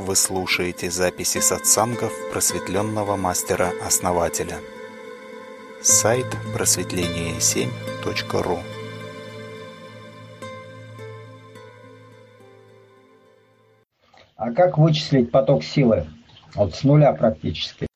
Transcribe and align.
Вы 0.00 0.16
слушаете 0.16 0.90
записи 0.90 1.38
сатсангов 1.40 2.12
просветленного 2.32 3.16
мастера-основателя. 3.16 4.56
Сайт 5.82 6.24
просветление7.ру 6.56 8.58
А 14.36 14.52
как 14.52 14.78
вычислить 14.78 15.30
поток 15.30 15.62
силы? 15.62 16.06
Вот 16.54 16.74
с 16.74 16.82
нуля 16.82 17.12
практически. 17.12 17.86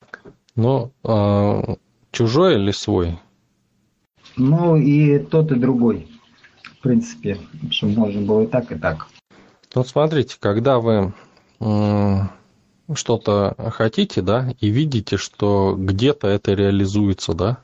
Ну, 0.57 0.93
а, 1.03 1.77
чужой 2.11 2.57
или 2.57 2.73
свой? 2.73 3.19
Ну 4.37 4.77
и 4.77 5.21
тот, 5.21 5.51
и 5.53 5.55
другой. 5.55 6.07
В 6.63 6.83
принципе, 6.83 7.39
чтобы 7.71 7.95
можно 7.95 8.21
было 8.21 8.43
и 8.43 8.47
так, 8.47 8.71
и 8.73 8.75
так. 8.75 9.09
Ну, 9.75 9.85
смотрите, 9.85 10.37
когда 10.39 10.81
вы 10.81 11.15
что-то 12.93 13.55
хотите, 13.73 14.21
да, 14.21 14.55
и 14.61 14.69
видите, 14.69 15.17
что 15.17 15.75
где-то 15.79 16.29
это 16.29 16.53
реализуется, 16.53 17.33
да, 17.33 17.59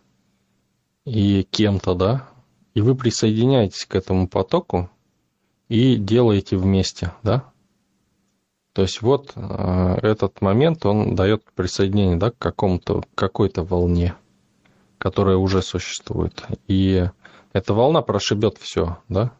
и 1.04 1.46
кем-то, 1.50 1.94
да, 1.94 2.28
и 2.74 2.80
вы 2.80 2.94
присоединяетесь 2.94 3.84
к 3.84 3.94
этому 3.94 4.28
потоку 4.28 4.90
и 5.68 5.96
делаете 5.96 6.56
вместе, 6.56 7.12
да. 7.22 7.44
То 8.72 8.82
есть 8.82 9.02
вот 9.02 9.32
э, 9.34 9.98
этот 10.02 10.40
момент, 10.40 10.86
он 10.86 11.16
дает 11.16 11.44
присоединение, 11.54 12.16
да, 12.16 12.30
к 12.30 12.38
какому-то, 12.38 13.02
какой-то 13.14 13.64
волне, 13.64 14.14
которая 14.98 15.36
уже 15.36 15.60
существует. 15.60 16.44
И 16.68 17.08
эта 17.52 17.74
волна 17.74 18.00
прошибет 18.02 18.58
все, 18.58 18.98
да. 19.08 19.32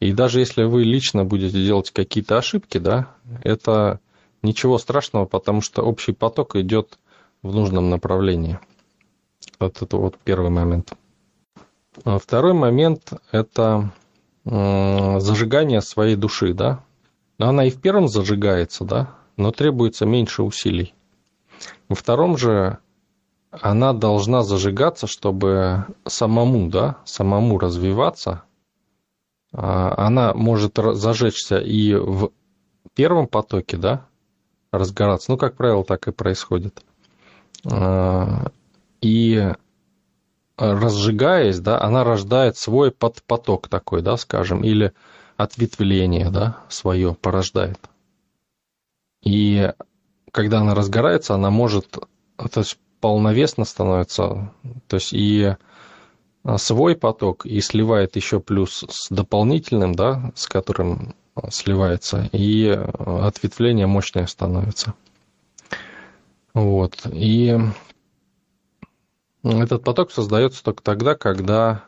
И 0.00 0.12
даже 0.12 0.40
если 0.40 0.62
вы 0.62 0.84
лично 0.84 1.24
будете 1.24 1.62
делать 1.64 1.90
какие-то 1.90 2.38
ошибки, 2.38 2.78
да, 2.78 3.08
это 3.42 4.00
ничего 4.42 4.78
страшного, 4.78 5.26
потому 5.26 5.60
что 5.60 5.82
общий 5.82 6.12
поток 6.12 6.56
идет 6.56 6.98
в 7.42 7.54
нужном 7.54 7.90
направлении. 7.90 8.58
Вот 9.58 9.82
это 9.82 9.96
вот 9.96 10.16
первый 10.22 10.50
момент. 10.50 10.92
А 12.04 12.18
второй 12.18 12.52
момент– 12.52 13.12
это 13.32 13.90
зажигание 14.44 15.80
своей 15.80 16.16
души, 16.16 16.54
да. 16.54 16.84
Она 17.38 17.64
и 17.64 17.70
в 17.70 17.80
первом 17.80 18.08
зажигается, 18.08 18.84
да, 18.84 19.14
но 19.36 19.50
требуется 19.50 20.06
меньше 20.06 20.42
усилий. 20.42 20.94
Во 21.88 21.96
втором 21.96 22.36
же 22.36 22.78
она 23.50 23.92
должна 23.92 24.42
зажигаться, 24.42 25.06
чтобы 25.06 25.86
самому, 26.06 26.68
да, 26.68 26.98
самому 27.04 27.58
развиваться. 27.58 28.42
А 29.52 30.06
она 30.06 30.34
может 30.34 30.76
зажечься 30.76 31.58
и 31.58 31.94
в 31.94 32.30
первом 32.94 33.26
потоке, 33.26 33.76
да, 33.76 34.06
разгораться. 34.72 35.30
Ну, 35.30 35.38
как 35.38 35.56
правило, 35.56 35.84
так 35.84 36.08
и 36.08 36.12
происходит. 36.12 36.82
А, 37.70 38.50
и 39.00 39.52
разжигаясь, 40.56 41.60
да, 41.60 41.80
она 41.80 42.04
рождает 42.04 42.56
свой 42.56 42.90
подпоток 42.90 43.68
такой, 43.68 44.02
да, 44.02 44.16
скажем, 44.16 44.64
или 44.64 44.92
ответвление, 45.36 46.30
да, 46.30 46.58
свое 46.68 47.14
порождает. 47.14 47.78
И 49.22 49.72
когда 50.32 50.60
она 50.60 50.74
разгорается, 50.74 51.34
она 51.34 51.50
может, 51.50 51.98
то 52.36 52.60
есть 52.60 52.78
полновесно 53.00 53.64
становится, 53.64 54.52
то 54.88 54.96
есть 54.96 55.12
и 55.12 55.56
свой 56.56 56.96
поток, 56.96 57.44
и 57.46 57.60
сливает 57.60 58.16
еще 58.16 58.40
плюс 58.40 58.84
с 58.88 59.08
дополнительным, 59.10 59.94
да, 59.94 60.32
с 60.34 60.46
которым 60.46 61.14
сливается, 61.50 62.28
и 62.32 62.66
ответвление 62.68 63.86
мощное 63.86 64.26
становится. 64.26 64.94
Вот. 66.54 67.06
И 67.12 67.56
этот 69.42 69.84
поток 69.84 70.10
создается 70.10 70.64
только 70.64 70.82
тогда, 70.82 71.14
когда 71.14 71.84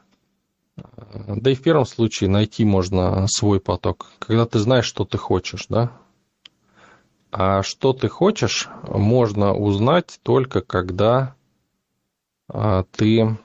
да 1.27 1.51
и 1.51 1.55
в 1.55 1.63
первом 1.63 1.87
случае 1.87 2.31
найти 2.31 2.65
можно 2.65 3.27
свой 3.29 3.61
поток, 3.61 4.13
когда 4.19 4.47
ты 4.47 4.59
знаешь, 4.59 4.87
что 4.87 5.05
ты 5.05 5.19
хочешь, 5.19 5.67
да. 5.69 5.93
А 7.33 7.63
что 7.63 7.93
ты 7.93 8.09
хочешь, 8.09 8.69
можно 8.83 9.55
узнать 9.55 10.19
только 10.23 10.63
когда 10.63 11.35
а, 12.49 12.85
ты 12.91 13.39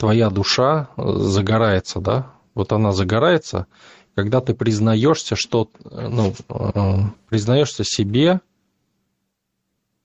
твоя 0.00 0.30
душа 0.30 0.88
загорается, 0.96 2.00
да. 2.00 2.32
Вот 2.54 2.72
она 2.72 2.90
загорается, 2.90 3.66
когда 4.14 4.40
ты 4.40 4.54
признаешься, 4.54 5.36
что, 5.36 5.68
ну, 5.84 6.34
э, 6.48 6.98
признаешься 7.28 7.84
себе, 7.84 8.40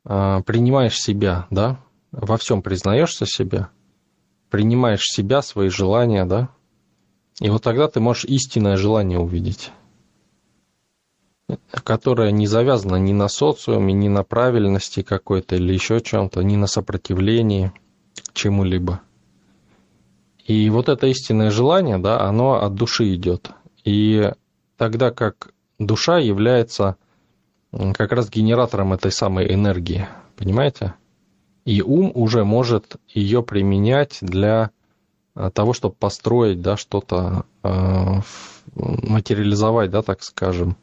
э, 0.03 0.41
принимаешь 0.45 0.99
себя, 0.99 1.47
да, 1.49 1.79
во 2.11 2.35
всем 2.35 2.61
признаешься 2.61 3.25
себе, 3.25 3.69
принимаешь 4.49 5.05
себя, 5.05 5.41
свои 5.41 5.69
желания, 5.69 6.25
да, 6.25 6.49
и 7.39 7.49
вот 7.49 7.63
тогда 7.63 7.87
ты 7.87 8.01
можешь 8.01 8.25
истинное 8.25 8.75
желание 8.75 9.17
увидеть, 9.17 9.71
которое 11.85 12.31
не 12.31 12.47
завязано 12.47 12.97
ни 12.97 13.13
на 13.13 13.29
социуме, 13.29 13.93
ни 13.93 14.09
на 14.09 14.23
правильности 14.23 15.03
какой-то 15.03 15.55
или 15.55 15.73
еще 15.73 16.01
чем-то, 16.01 16.41
ни 16.41 16.57
на 16.57 16.67
сопротивлении 16.67 17.71
чему-либо. 18.33 18.99
И 20.45 20.69
вот 20.69 20.89
это 20.89 21.07
истинное 21.07 21.49
желание, 21.49 21.97
да, 21.97 22.21
оно 22.21 22.63
от 22.63 22.75
души 22.75 23.15
идет. 23.15 23.49
И 23.83 24.31
тогда 24.77 25.09
как 25.11 25.49
душа 25.79 26.19
является 26.19 26.97
как 27.71 28.11
раз 28.11 28.29
генератором 28.29 28.93
этой 28.93 29.11
самой 29.11 29.51
энергии, 29.51 30.07
понимаете? 30.37 30.93
И 31.65 31.81
ум 31.81 32.11
уже 32.13 32.45
может 32.45 32.97
ее 33.07 33.41
применять 33.41 34.19
для 34.21 34.69
а, 35.33 35.49
того, 35.49 35.73
чтобы 35.73 35.95
построить, 35.95 36.61
да, 36.61 36.77
что-то, 36.77 37.45
э, 37.63 38.21
материализовать, 38.75 39.89
да, 39.89 40.03
так 40.03 40.21
скажем, 40.21 40.77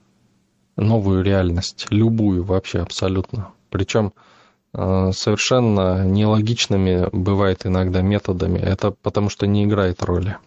новую 0.77 1.23
реальность, 1.23 1.87
любую 1.91 2.43
вообще 2.43 2.81
абсолютно. 2.81 3.51
Причем 3.71 4.09
э, 4.09 4.21
совершенно 4.75 6.05
нелогичными 6.05 7.09
бывает 7.13 7.67
иногда 7.67 8.01
методами. 8.01 8.59
Это 8.59 8.91
потому 8.91 9.29
что 9.29 9.47
не 9.47 9.65
играет 9.65 10.03
роли 10.03 10.39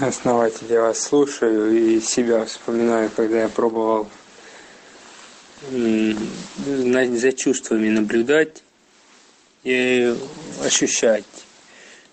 основатель, 0.00 0.66
я 0.68 0.82
вас 0.82 1.00
слушаю 1.00 1.72
и 1.72 2.00
себя 2.00 2.44
вспоминаю, 2.44 3.10
когда 3.14 3.42
я 3.42 3.48
пробовал 3.48 4.08
за 5.70 7.32
чувствами 7.32 7.88
наблюдать 7.88 8.62
и 9.62 10.14
ощущать, 10.64 11.24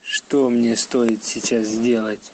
что 0.04 0.50
мне 0.50 0.76
стоит 0.76 1.24
сейчас 1.24 1.68
сделать. 1.68 2.32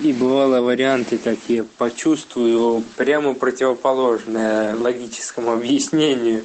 И 0.00 0.12
бывало 0.12 0.62
варианты 0.62 1.18
такие, 1.18 1.62
почувствую 1.62 2.82
прямо 2.96 3.34
противоположное 3.34 4.74
логическому 4.74 5.52
объяснению 5.52 6.44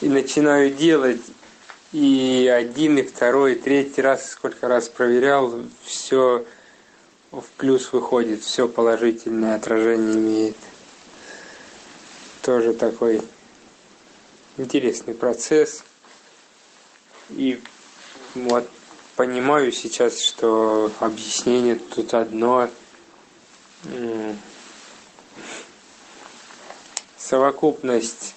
и 0.00 0.08
начинаю 0.08 0.70
делать, 0.70 1.22
и 1.92 2.52
один, 2.54 2.98
и 2.98 3.02
второй, 3.02 3.54
и 3.54 3.58
третий 3.58 4.02
раз, 4.02 4.30
сколько 4.30 4.68
раз 4.68 4.88
проверял, 4.88 5.62
все 5.84 6.44
в 7.30 7.44
плюс 7.56 7.92
выходит, 7.92 8.42
все 8.42 8.68
положительное 8.68 9.56
отражение 9.56 10.16
имеет. 10.16 10.56
Тоже 12.42 12.74
такой 12.74 13.22
интересный 14.56 15.14
процесс. 15.14 15.82
И 17.30 17.60
вот 18.34 18.68
понимаю 19.16 19.72
сейчас, 19.72 20.20
что 20.20 20.92
объяснение 21.00 21.76
тут 21.76 22.14
одно. 22.14 22.70
Совокупность 27.18 28.34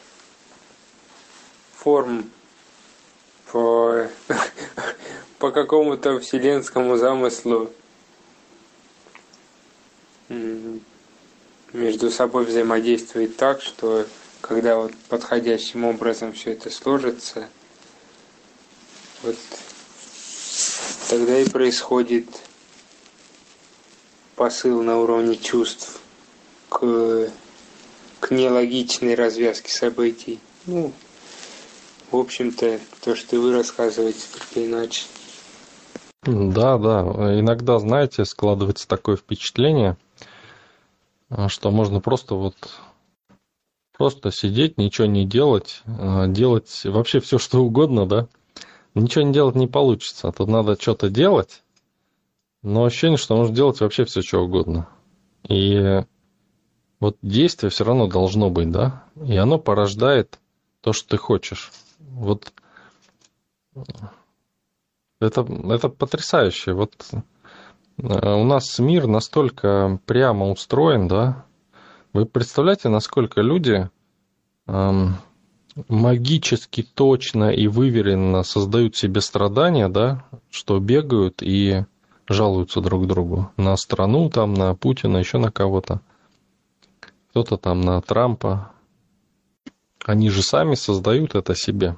форм 1.89 2.29
по, 3.51 4.07
по 5.39 5.49
какому-то 5.49 6.19
вселенскому 6.19 6.97
замыслу 6.97 7.71
между 11.73 12.11
собой 12.11 12.45
взаимодействует 12.45 13.37
так, 13.37 13.63
что 13.63 14.05
когда 14.41 14.77
вот 14.77 14.93
подходящим 15.09 15.83
образом 15.83 16.33
все 16.33 16.51
это 16.51 16.69
сложится, 16.69 17.49
вот 19.23 19.37
тогда 21.09 21.39
и 21.39 21.49
происходит 21.49 22.27
посыл 24.35 24.83
на 24.83 24.99
уровне 24.99 25.37
чувств 25.37 25.99
к, 26.69 27.31
к 28.19 28.29
нелогичной 28.29 29.15
развязке 29.15 29.71
событий. 29.71 30.39
Ну, 30.67 30.93
в 32.11 32.17
общем-то, 32.17 32.79
то, 33.03 33.15
что 33.15 33.39
вы 33.39 33.53
рассказываете, 33.53 34.25
как-то 34.33 34.65
иначе. 34.65 35.03
Да, 36.23 36.77
да. 36.77 37.01
Иногда, 37.39 37.79
знаете, 37.79 38.25
складывается 38.25 38.87
такое 38.87 39.15
впечатление– 39.15 39.97
а 41.29 41.47
что 41.47 41.71
можно 41.71 42.01
просто 42.01 42.35
вот 42.35 42.55
Просто 43.97 44.31
сидеть, 44.31 44.77
ничего 44.77 45.07
не 45.07 45.25
делать, 45.25 45.81
а, 45.85 46.27
делать 46.27 46.85
вообще 46.85 47.19
все, 47.19 47.37
что 47.37 47.59
угодно, 47.59 48.05
да? 48.05 48.29
Ничего 48.95 49.25
не 49.25 49.33
делать 49.33 49.55
не 49.55 49.67
получится. 49.67 50.31
Тут 50.31 50.47
надо 50.47 50.81
что-то 50.81 51.09
делать, 51.09 51.63
но 52.63 52.85
ощущение, 52.85 53.17
что 53.17 53.35
можно 53.35 53.53
делать 53.53 53.81
вообще 53.81 54.05
все, 54.05 54.21
что 54.21 54.39
угодно. 54.39 54.87
И 55.49 56.01
вот 57.01 57.17
действие 57.21 57.71
все 57.71 57.83
равно 57.83 58.07
должно 58.07 58.49
быть, 58.49 58.71
да? 58.71 59.03
И 59.21 59.35
оно 59.35 59.59
порождает 59.59 60.39
то, 60.79 60.93
что 60.93 61.09
ты 61.09 61.17
хочешь. 61.17 61.69
Вот 61.99 62.53
это, 65.19 65.45
это 65.69 65.89
потрясающе. 65.89 66.73
Вот 66.73 66.93
э, 67.11 68.33
у 68.33 68.43
нас 68.43 68.79
мир 68.79 69.07
настолько 69.07 69.99
прямо 70.05 70.49
устроен, 70.49 71.07
да? 71.07 71.45
Вы 72.13 72.25
представляете, 72.25 72.89
насколько 72.89 73.41
люди 73.41 73.89
эм, 74.67 75.17
магически 75.87 76.83
точно 76.83 77.51
и 77.51 77.67
выверенно 77.67 78.43
создают 78.43 78.95
себе 78.95 79.21
страдания, 79.21 79.89
да, 79.89 80.25
что 80.49 80.79
бегают 80.79 81.43
и 81.43 81.85
жалуются 82.27 82.81
друг 82.81 83.07
другу 83.07 83.51
на 83.57 83.75
страну, 83.75 84.29
там, 84.29 84.53
на 84.53 84.73
Путина, 84.75 85.17
еще 85.17 85.37
на 85.37 85.51
кого-то. 85.51 86.01
Кто-то 87.29 87.57
там 87.57 87.81
на 87.81 88.01
Трампа. 88.01 88.71
Они 90.05 90.29
же 90.29 90.41
сами 90.41 90.75
создают 90.75 91.35
это 91.35 91.55
себе. 91.55 91.97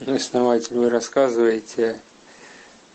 Ну, 0.00 0.14
основатель, 0.14 0.76
вы 0.76 0.90
рассказываете, 0.90 2.00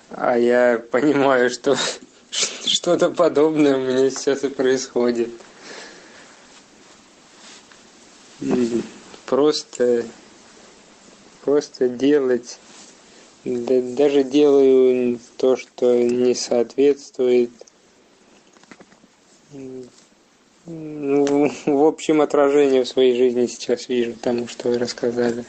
а 0.10 0.38
я 0.38 0.80
понимаю, 0.92 1.50
что 1.50 1.76
что-то 2.32 3.10
подобное 3.10 3.78
у 3.78 3.82
меня 3.82 4.10
сейчас 4.10 4.44
и 4.44 4.50
происходит. 4.50 5.30
Просто, 9.26 10.06
просто 11.44 11.90
делать, 11.90 12.60
да, 13.44 13.82
даже 13.82 14.24
делаю 14.24 15.20
то, 15.38 15.56
что 15.58 15.94
не 15.96 16.36
соответствует 16.36 17.52
ну, 20.66 21.52
в 21.66 21.84
общем 21.86 22.22
отражение 22.22 22.84
в 22.84 22.88
своей 22.88 23.16
жизни 23.18 23.48
сейчас 23.48 23.90
вижу 23.90 24.14
тому, 24.14 24.48
что 24.48 24.70
вы 24.70 24.78
рассказали. 24.78 25.44